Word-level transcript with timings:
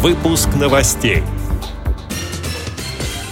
Выпуск 0.00 0.50
новостей. 0.54 1.24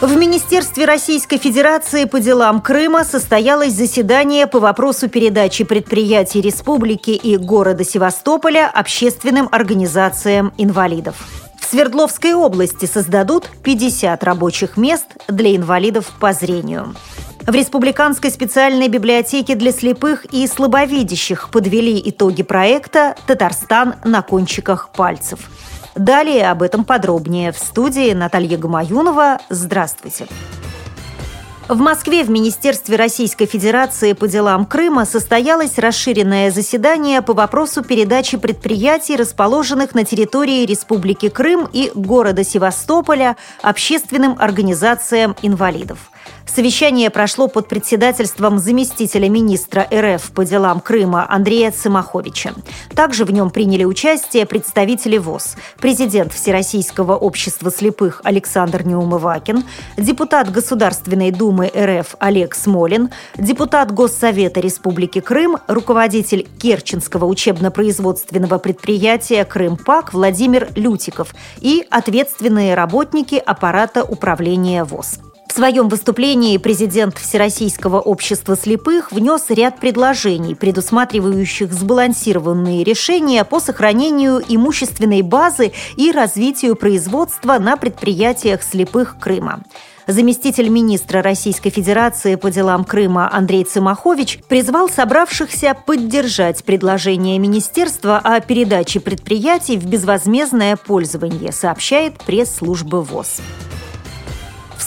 В 0.00 0.16
Министерстве 0.16 0.84
Российской 0.84 1.38
Федерации 1.38 2.04
по 2.04 2.20
делам 2.20 2.60
Крыма 2.60 3.02
состоялось 3.02 3.72
заседание 3.72 4.46
по 4.46 4.60
вопросу 4.60 5.08
передачи 5.08 5.64
предприятий 5.64 6.40
республики 6.40 7.10
и 7.10 7.36
города 7.36 7.82
Севастополя 7.82 8.70
общественным 8.72 9.48
организациям 9.50 10.52
инвалидов. 10.56 11.16
В 11.60 11.64
Свердловской 11.64 12.32
области 12.34 12.86
создадут 12.86 13.48
50 13.64 14.22
рабочих 14.22 14.76
мест 14.76 15.08
для 15.26 15.56
инвалидов 15.56 16.12
по 16.20 16.32
зрению. 16.32 16.94
В 17.44 17.52
Республиканской 17.52 18.30
специальной 18.30 18.86
библиотеке 18.86 19.56
для 19.56 19.72
слепых 19.72 20.26
и 20.26 20.46
слабовидящих 20.46 21.50
подвели 21.50 22.00
итоги 22.04 22.44
проекта 22.44 23.16
«Татарстан 23.26 23.96
на 24.04 24.22
кончиках 24.22 24.90
пальцев». 24.90 25.40
Далее 25.94 26.50
об 26.50 26.62
этом 26.62 26.84
подробнее 26.84 27.52
в 27.52 27.58
студии 27.58 28.12
Наталья 28.12 28.56
Гамаюнова. 28.56 29.38
Здравствуйте. 29.50 30.26
В 31.68 31.78
Москве 31.78 32.22
в 32.22 32.30
Министерстве 32.30 32.96
Российской 32.96 33.46
Федерации 33.46 34.12
по 34.12 34.28
делам 34.28 34.66
Крыма 34.66 35.04
состоялось 35.06 35.78
расширенное 35.78 36.50
заседание 36.50 37.22
по 37.22 37.34
вопросу 37.34 37.82
передачи 37.82 38.36
предприятий, 38.36 39.16
расположенных 39.16 39.94
на 39.94 40.04
территории 40.04 40.66
Республики 40.66 41.28
Крым 41.28 41.68
и 41.72 41.90
города 41.94 42.44
Севастополя, 42.44 43.36
общественным 43.62 44.36
организациям 44.38 45.34
инвалидов. 45.40 46.11
Совещание 46.46 47.08
прошло 47.08 47.48
под 47.48 47.66
председательством 47.68 48.58
заместителя 48.58 49.30
министра 49.30 49.88
РФ 49.90 50.32
по 50.32 50.44
делам 50.44 50.80
Крыма 50.80 51.24
Андрея 51.26 51.70
Цимаховича. 51.70 52.52
Также 52.94 53.24
в 53.24 53.30
нем 53.30 53.48
приняли 53.48 53.84
участие 53.84 54.44
представители 54.44 55.16
ВОЗ, 55.16 55.56
президент 55.80 56.32
Всероссийского 56.34 57.16
общества 57.16 57.70
слепых 57.70 58.20
Александр 58.24 58.82
Неумывакин, 58.82 59.64
депутат 59.96 60.50
Государственной 60.50 61.30
Думы 61.30 61.72
РФ 61.74 62.16
Олег 62.18 62.54
Смолин, 62.54 63.08
депутат 63.38 63.90
Госсовета 63.90 64.60
Республики 64.60 65.20
Крым, 65.20 65.56
руководитель 65.68 66.46
Керченского 66.60 67.24
учебно-производственного 67.24 68.58
предприятия 68.58 69.46
«Крымпак» 69.46 70.12
Владимир 70.12 70.68
Лютиков 70.74 71.34
и 71.60 71.86
ответственные 71.88 72.74
работники 72.74 73.36
аппарата 73.36 74.04
управления 74.04 74.84
ВОЗ. 74.84 75.31
В 75.52 75.54
своем 75.54 75.90
выступлении 75.90 76.56
президент 76.56 77.18
Всероссийского 77.18 78.00
общества 78.00 78.56
слепых 78.56 79.12
внес 79.12 79.44
ряд 79.50 79.78
предложений, 79.78 80.54
предусматривающих 80.54 81.70
сбалансированные 81.74 82.82
решения 82.84 83.44
по 83.44 83.60
сохранению 83.60 84.42
имущественной 84.48 85.20
базы 85.20 85.72
и 85.98 86.10
развитию 86.10 86.74
производства 86.74 87.58
на 87.58 87.76
предприятиях 87.76 88.62
слепых 88.62 89.18
Крыма. 89.20 89.62
Заместитель 90.06 90.70
министра 90.70 91.20
Российской 91.20 91.68
Федерации 91.68 92.36
по 92.36 92.50
делам 92.50 92.86
Крыма 92.86 93.28
Андрей 93.30 93.64
Цимахович 93.64 94.38
призвал 94.48 94.88
собравшихся 94.88 95.76
поддержать 95.84 96.64
предложение 96.64 97.38
министерства 97.38 98.16
о 98.16 98.40
передаче 98.40 99.00
предприятий 99.00 99.76
в 99.76 99.84
безвозмездное 99.84 100.76
пользование, 100.76 101.52
сообщает 101.52 102.16
пресс-служба 102.24 102.96
ВОЗ. 102.96 103.42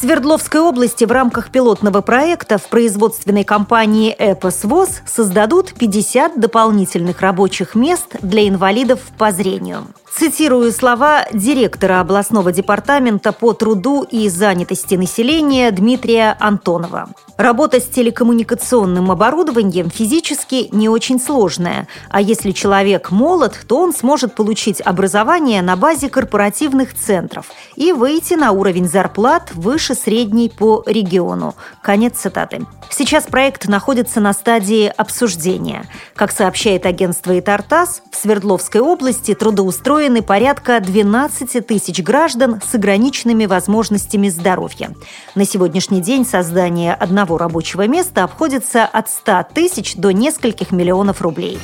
Свердловской 0.06 0.62
области 0.62 1.04
в 1.04 1.12
рамках 1.12 1.50
пилотного 1.50 2.02
проекта 2.02 2.60
в 2.60 2.70
производственной 2.70 3.44
компании 3.44 4.12
«Эпос 4.12 4.64
ВОЗ» 4.64 5.02
создадут 5.08 5.74
50 5.74 6.40
дополнительных 6.40 7.22
рабочих 7.22 7.74
мест 7.74 8.16
для 8.22 8.48
инвалидов 8.48 9.00
по 9.18 9.32
зрению. 9.32 9.88
Цитирую 10.18 10.72
слова 10.72 11.26
директора 11.34 12.00
областного 12.00 12.54
департамента 12.54 13.34
по 13.34 13.52
труду 13.52 14.04
и 14.10 14.30
занятости 14.30 14.96
населения 14.96 15.70
Дмитрия 15.72 16.38
Антонова. 16.40 17.10
Работа 17.36 17.82
с 17.82 17.84
телекоммуникационным 17.84 19.12
оборудованием 19.12 19.90
физически 19.90 20.70
не 20.72 20.88
очень 20.88 21.20
сложная, 21.20 21.90
а 22.10 22.22
если 22.22 22.52
человек 22.52 23.12
молод, 23.12 23.60
то 23.68 23.82
он 23.82 23.94
сможет 23.94 24.36
получить 24.36 24.80
образование 24.80 25.62
на 25.62 25.76
базе 25.76 26.08
корпоративных 26.08 26.96
центров 26.96 27.52
и 27.76 27.92
выйти 27.92 28.36
на 28.36 28.54
уровень 28.54 28.88
зарплат 28.88 29.52
выше 29.54 29.96
средней 29.96 30.50
по 30.50 30.82
региону. 30.86 31.56
Конец 31.82 32.20
цитаты. 32.20 32.66
Сейчас 32.90 33.26
проект 33.26 33.68
находится 33.68 34.22
на 34.22 34.32
стадии 34.32 34.94
обсуждения. 34.96 35.84
Как 36.16 36.32
сообщает 36.32 36.86
агентство 36.86 37.38
«Итартас», 37.38 38.02
в 38.12 38.18
Свердловской 38.18 38.80
области 38.80 39.34
трудоустроены 40.06 40.22
порядка 40.22 40.80
12 40.80 41.66
тысяч 41.66 42.02
граждан 42.02 42.62
с 42.64 42.76
ограниченными 42.76 43.46
возможностями 43.46 44.30
здоровья. 44.30 44.92
На 45.36 45.46
сегодняшний 45.46 46.02
день 46.02 46.26
создание 46.26 46.94
одного 46.94 47.38
рабочего 47.38 47.88
места 47.88 48.24
обходится 48.24 48.86
от 48.86 49.10
100 49.10 49.48
тысяч 49.54 49.96
до 49.96 50.12
нескольких 50.12 50.72
миллионов 50.72 51.22
рублей. 51.22 51.60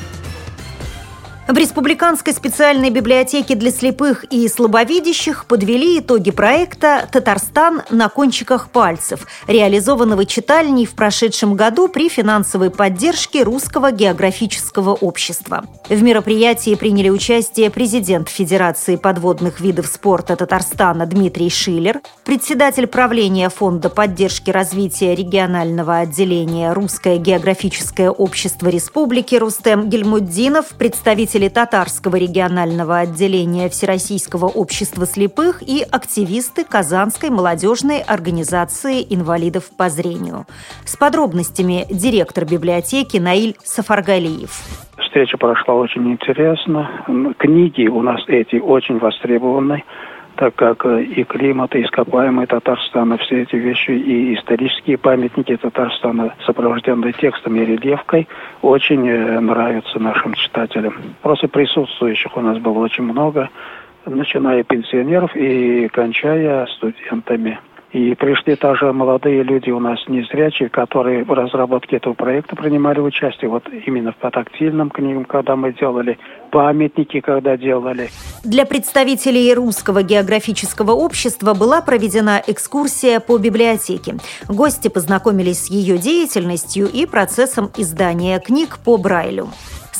В 1.48 1.56
Республиканской 1.56 2.32
специальной 2.32 2.90
библиотеке 2.90 3.56
для 3.56 3.72
слепых 3.72 4.24
и 4.30 4.46
слабовидящих 4.46 5.46
подвели 5.46 5.98
итоги 5.98 6.30
проекта 6.30 7.08
«Татарстан 7.10 7.82
на 7.90 8.08
кончиках 8.08 8.70
пальцев», 8.70 9.26
реализованного 9.48 10.24
читальней 10.24 10.86
в 10.86 10.94
прошедшем 10.94 11.54
году 11.54 11.88
при 11.88 12.08
финансовой 12.08 12.70
поддержке 12.70 13.42
Русского 13.42 13.90
географического 13.90 14.94
общества. 14.94 15.64
В 15.88 16.00
мероприятии 16.00 16.76
приняли 16.76 17.08
участие 17.08 17.70
президент 17.70 18.28
Федерации 18.28 18.94
подводных 18.94 19.60
видов 19.60 19.88
спорта 19.88 20.36
Татарстана 20.36 21.06
Дмитрий 21.06 21.50
Шиллер, 21.50 22.02
председатель 22.24 22.86
правления 22.86 23.48
Фонда 23.48 23.90
поддержки 23.90 24.50
развития 24.50 25.16
регионального 25.16 25.98
отделения 25.98 26.72
Русское 26.72 27.18
географическое 27.18 28.10
общество 28.10 28.68
Республики 28.68 29.34
Рустем 29.34 29.90
Гельмуддинов, 29.90 30.68
представитель 30.78 31.32
представители 31.42 31.48
татарского 31.48 32.16
регионального 32.16 32.98
отделения 32.98 33.68
Всероссийского 33.68 34.46
общества 34.46 35.06
слепых 35.06 35.62
и 35.62 35.82
активисты 35.90 36.64
Казанской 36.64 37.30
молодежной 37.30 38.00
организации 38.00 39.02
инвалидов 39.08 39.64
по 39.76 39.88
зрению. 39.88 40.46
С 40.84 40.96
подробностями 40.96 41.84
директор 41.90 42.44
библиотеки 42.44 43.18
Наиль 43.18 43.56
Сафаргалиев. 43.64 44.50
Встреча 44.98 45.36
прошла 45.36 45.74
очень 45.74 46.12
интересно. 46.12 47.04
Книги 47.38 47.88
у 47.88 48.02
нас 48.02 48.20
эти 48.28 48.56
очень 48.56 48.98
востребованы 48.98 49.82
так 50.36 50.54
как 50.54 50.84
э, 50.86 51.02
и 51.02 51.24
климат, 51.24 51.74
и 51.74 51.82
ископаемые 51.82 52.46
Татарстана, 52.46 53.18
все 53.18 53.42
эти 53.42 53.56
вещи, 53.56 53.90
и 53.90 54.34
исторические 54.34 54.98
памятники 54.98 55.56
Татарстана, 55.56 56.34
сопровожденные 56.46 57.12
текстом 57.12 57.56
и 57.56 57.64
рельефкой, 57.64 58.28
очень 58.62 59.08
э, 59.08 59.40
нравятся 59.40 59.98
нашим 59.98 60.34
читателям. 60.34 60.94
Просто 61.22 61.48
присутствующих 61.48 62.36
у 62.36 62.40
нас 62.40 62.58
было 62.58 62.78
очень 62.78 63.04
много, 63.04 63.50
начиная 64.06 64.62
пенсионеров 64.64 65.34
и 65.36 65.88
кончая 65.88 66.66
студентами. 66.66 67.58
И 67.92 68.14
пришли 68.14 68.56
также 68.56 68.90
молодые 68.92 69.42
люди 69.42 69.70
у 69.70 69.78
нас 69.78 69.98
незрячие, 70.08 70.70
которые 70.70 71.24
в 71.24 71.32
разработке 71.32 71.96
этого 71.96 72.14
проекта 72.14 72.56
принимали 72.56 73.00
участие. 73.00 73.50
Вот 73.50 73.64
именно 73.86 74.12
по 74.12 74.30
тактильным 74.30 74.88
книгам, 74.88 75.26
когда 75.26 75.56
мы 75.56 75.74
делали, 75.74 76.18
памятники, 76.50 77.20
когда 77.20 77.58
делали. 77.58 78.08
Для 78.44 78.64
представителей 78.64 79.52
Русского 79.52 80.02
географического 80.02 80.92
общества 80.92 81.52
была 81.52 81.82
проведена 81.82 82.42
экскурсия 82.46 83.20
по 83.20 83.36
библиотеке. 83.36 84.14
Гости 84.48 84.88
познакомились 84.88 85.66
с 85.66 85.70
ее 85.70 85.98
деятельностью 85.98 86.86
и 86.86 87.04
процессом 87.04 87.70
издания 87.76 88.40
книг 88.40 88.78
по 88.82 88.96
Брайлю. 88.96 89.48